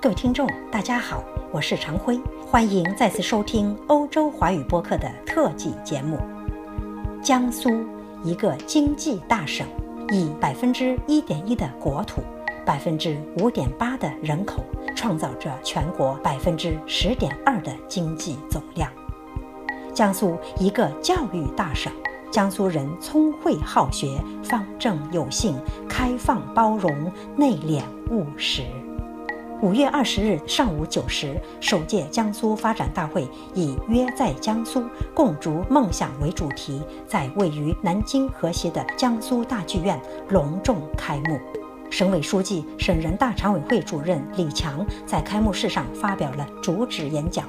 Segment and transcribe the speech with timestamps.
[0.00, 6.16] 各位听众，大家好，我是常辉，欢迎再次收听欧洲华语播客的特辑节目。
[7.20, 7.68] 江苏
[8.22, 9.66] 一个经济大省，
[10.10, 12.22] 以百分之一点一的国土，
[12.64, 14.62] 百分之五点八的人口，
[14.94, 18.88] 创造着全国百分之十点二的经济总量。
[19.92, 21.92] 江苏一个教育大省，
[22.30, 25.56] 江苏人聪慧好学，方正有信，
[25.88, 28.62] 开放包容，内敛务实。
[29.60, 41.40] 五月二十日上午九时，首届江苏发展大会以“约在江苏，共筑梦想”为主题，在位于南京河西的江苏大剧院隆重开幕。
[41.90, 47.44] 省委书记、省人大常委会主任李强在开幕式上发表了主旨演讲。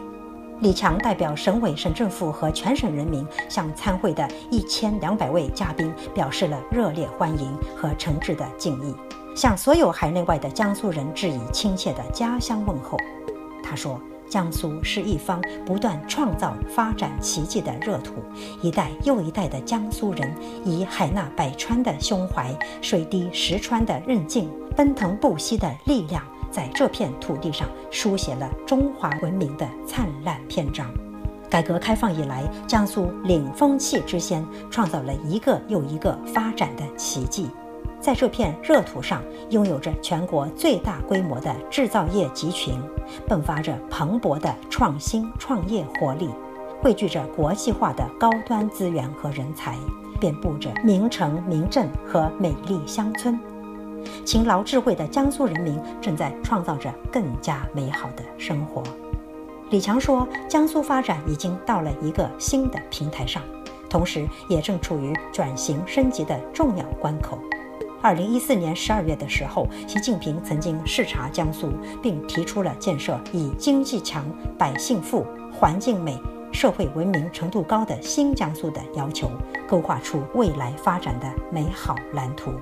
[0.62, 8.96] 李强代表省委、省政府和全省人民，向参会的一千两百位嘉宾表示了热烈欢迎和诚挚的敬意。
[9.40, 12.98] 向所有海内外的江苏人致以亲切的家乡问候。
[13.64, 13.98] 他说
[14.28, 18.16] ：“江苏是一方不断创造发展奇迹的热土，
[18.62, 20.30] 一代又一代的江苏人
[20.66, 30.86] 以海纳百川的胸怀、水滴石穿的韧劲、奔腾不息的力量，在这片土地上书写了中华文明的灿烂篇章。
[31.50, 37.50] 改革开放以来，江苏领风气之先，创造了一个又一个发展的奇迹。”
[38.02, 42.82] 在这片热土上，拥有着全国最大规模的制造业集群，
[43.28, 46.30] 迸发着蓬勃的创新创业活力，
[46.82, 49.76] 汇聚着国际化的高端资源和人才，
[50.20, 53.38] 遍布着名城名镇和美丽乡村。
[54.24, 58.82] 勤劳智慧的江苏人民正在创造着更加美好的生活。
[59.72, 63.44] 李强说：“江苏发展已经到了一个新的平台上，
[63.90, 67.38] 同时也正处于转型升级的重要关口。”
[68.02, 71.70] 二零一四年十二月的时候，习近平曾经视察江苏，
[72.02, 74.26] 并提出了建设以经济强、
[74.58, 76.18] 百姓富、环境美、
[76.54, 79.30] 社会文明程度高的新江苏的要求，
[79.68, 82.54] 勾画出未来发展的美好蓝图。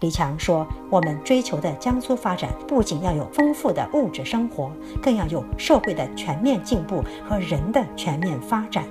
[0.00, 4.72] 李强说：“我们追求的江苏发展，不仅要有丰富的物质生活，
[5.02, 8.84] 更要有社会的全面进步和人的全面发展。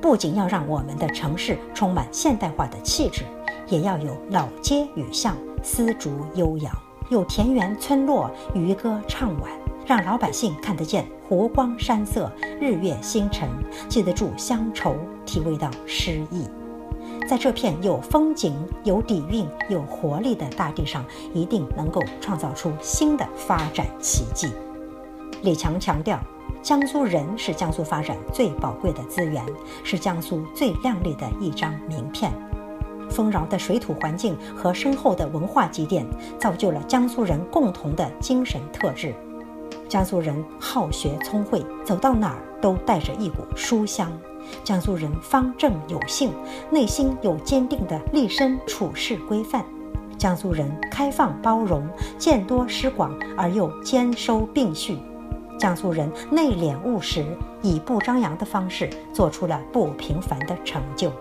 [0.00, 3.24] 不仅要让我们的城市充满现代化的气质。”
[3.70, 6.72] 也要有老街雨巷，丝竹悠扬；
[7.08, 9.50] 有田园村落，渔歌唱晚，
[9.86, 13.48] 让老百姓看得见湖光山色、日月星辰，
[13.88, 16.46] 记得住乡愁，体味到诗意。
[17.28, 24.48] 在这片有风景、有底蕴、有活力的大地上，一定能够创造出新的发展奇迹。
[25.42, 26.18] 李强强调，
[26.60, 29.44] 江苏人是江苏发展最宝贵的资源，
[29.84, 32.32] 是江苏最亮丽的一张名片。
[33.10, 36.06] 丰饶的水土环境和深厚的文化积淀，
[36.38, 39.14] 造就了江苏人共同的精神特质。
[39.88, 44.10] 江苏人好学聪慧，走到哪儿都带着一股书香。
[44.62, 46.32] 江苏人方正有信，
[46.70, 49.64] 内心有坚定的立身处世规范。
[50.16, 51.86] 江苏人开放包容，
[52.18, 54.98] 见多识广而又兼收并蓄。
[55.58, 57.26] 江苏人内敛务实，
[57.60, 61.12] 以不张扬的方式做出了不平凡的成就。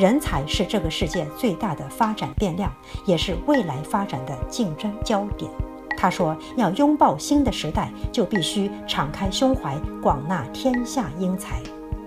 [0.00, 2.72] 人才是这个世界最大的发展变量，
[3.04, 5.50] 也是未来发展的竞争焦点。
[5.94, 11.60] 他说：“要拥抱新的时代，就必须敞开胸怀，广纳天下英才。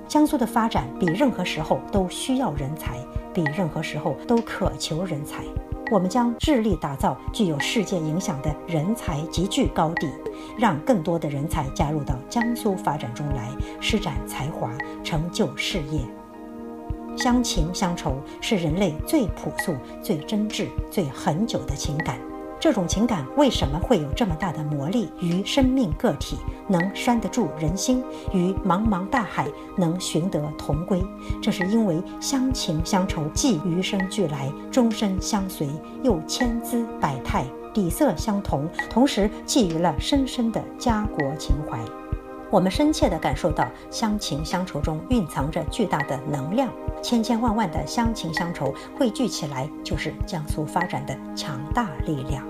[0.08, 2.98] 江苏的发展比任何时候都需要人才，
[3.32, 5.44] 比任何时候都渴求人才。
[5.92, 10.10] 我们将致力打造具有世界影响的人才集聚高地，
[10.58, 14.72] 让更多的人才加入到江苏发展中来，施展才华，
[15.04, 16.02] 成就事业。”
[17.16, 22.18] 乡情乡愁是人类最朴素、最真挚、最恒久的情感。
[22.60, 25.10] 这种情感为什么会有这么大的魔力？
[25.20, 28.02] 于生命个体能拴得住人心，
[28.32, 31.04] 于茫茫大海能寻得同归。
[31.42, 35.68] 这是因为乡情乡愁既与生俱来，终身相随，
[36.04, 37.44] 又千姿百态，
[37.74, 41.78] 底色相同，同时寄予了深深的家国情怀。
[42.54, 46.72] 我们深切地感受到乡情乡愁中蕴藏着巨大的能量。
[47.02, 52.46] 千千万万的乡情乡愁汇聚起来，就是江苏发展的强大力量。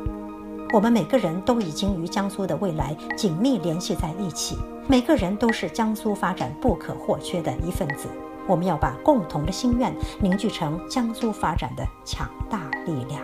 [0.73, 4.57] 我们每个人都已经与江苏的未来紧密联系在一起，
[4.89, 8.09] 每个人都是江苏发展不可或缺的一份子。
[8.45, 13.21] 我们要把共同的心愿凝聚成江苏发展的强大力量。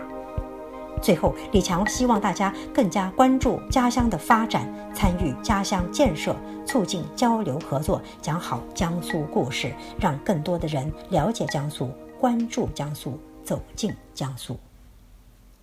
[1.02, 14.58] 最后，李强希望大家更加关注家乡的发展，参与家乡建设，促进交流合作，讲好江苏故事，让更多的人了解江苏、关注江苏、走进江苏。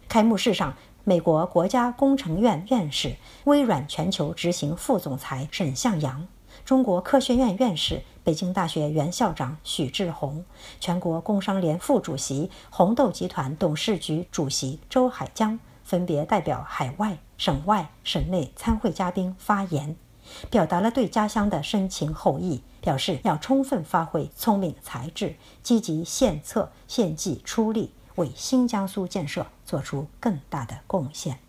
[0.08, 6.28] 开幕式上，美国国家工程院院士、微软全球执行副总裁沈向洋，
[6.66, 10.44] 中国科学院院士、北京大学原校长许志宏，
[10.80, 19.96] 全国工商联副主席、红豆集团董事局主席周海江分别代表海外、省外、省内参会嘉宾发言。
[20.52, 31.40] 表达了对家乡的深情厚谊，表示要充分发挥聪明才智，积极献策献计出力，为新江苏建设做出更大的贡献。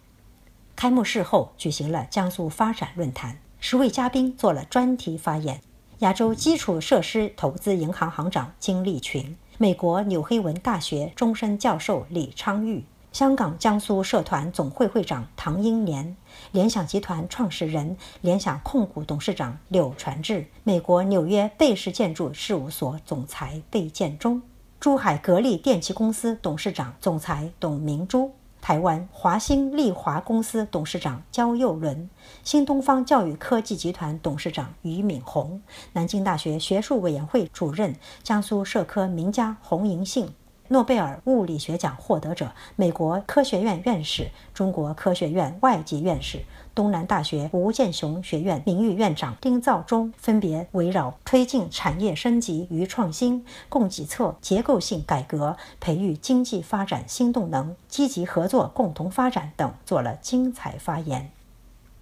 [0.77, 5.61] 开幕式后举行了江苏发展论坛，十位嘉宾做了专题发言：
[5.99, 12.85] 亚洲基础设施投资银行行长金立群，美国纽黑文大学终身教授李昌钰。
[13.11, 16.17] 香港江苏社团总会会长唐英年，
[16.53, 24.41] 联想集团创始人、联想控股董事长柳传志，美国纽约贝氏建筑事务所总裁贝建中，
[24.79, 28.31] 珠海格力电器公司董事长、总裁董明珠，
[28.69, 32.11] 台湾华兴利华公司董事长焦佑伦，
[32.45, 35.63] 新东方教育科技集团董事长俞敏洪，
[35.95, 40.35] 南京大学学术委员会主任、江苏社科名家洪银杏。
[40.71, 46.41] 诺贝尔物理学奖获得者、美国科学院院士、中国科学院外籍院士、
[46.75, 61.31] 东南大学吴健雄学院名誉院长丁肇中，分别围绕推进产业升级与创新、供给侧结构性改革、培育经济发展新动能、积极合作共同发展等做了精彩发言。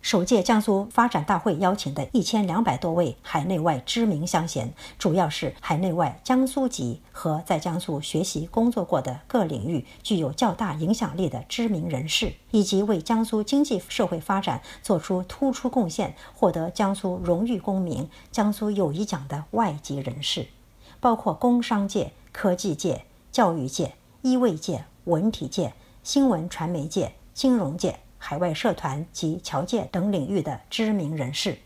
[0.07, 20.47] 首届江苏发展大会邀请的一千两百多位海内外知名乡贤，主要是海内外江苏籍和在江苏学习工作过的各领域具有较大影响力的知名人士，以及为江苏经济社会发展做出突出贡献、获得江苏荣誉公民、江苏友谊奖的外籍人士，
[21.01, 25.75] 包括工商界、科技界、教育界、医卫界、文体界、
[26.05, 27.99] 新闻传媒界、金融界。
[28.29, 31.59] 海外社团及侨界等领域的知名人士。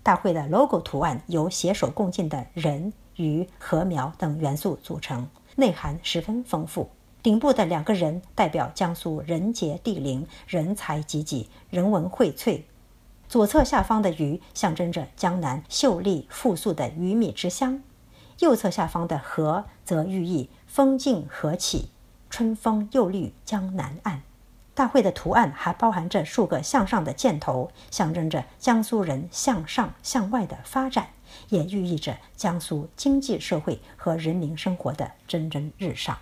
[0.00, 5.26] 大会的 logo 图案由携手共进的人、鱼、禾苗等元素组成，
[5.56, 6.88] 内涵十分丰富。
[7.20, 12.62] 顶部的两个人代表江苏人杰地灵、人才济济、人文荟萃；
[13.28, 17.80] 左侧下方的鱼象征着江南秀丽富庶的鱼米之乡；
[18.38, 21.88] 右侧下方的禾则寓意风静河起，
[22.30, 24.22] 春风又绿江南岸。
[24.80, 31.08] 大会的图案还包含着数个向上的箭头，象征着江苏人向上向外的发展，
[31.50, 36.16] 也寓意着江苏经济社会和人民生活的蒸蒸日上。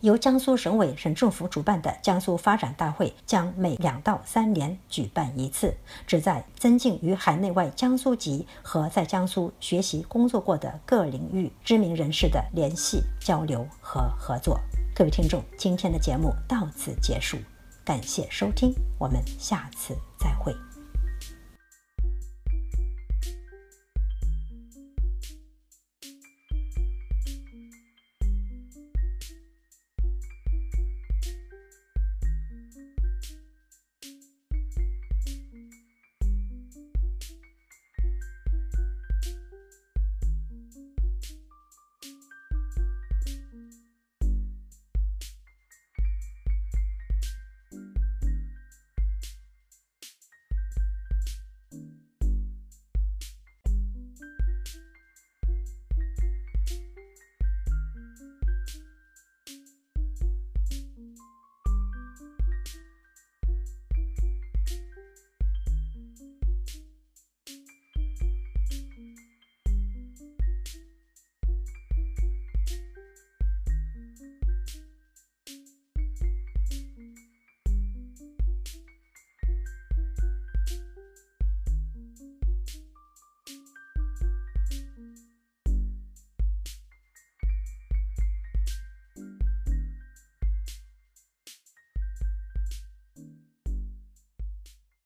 [0.00, 5.74] 由江苏省委省政府主办的江苏发展大会将每两到三年举办一次，
[6.06, 14.60] 旨在增进与海内外江苏籍和在江苏学习工作过的各领域知名人士的联系、交流和合作。
[15.00, 17.38] 各位听众，今天的节目到此结束，
[17.82, 20.54] 感谢收听，我们下次再会。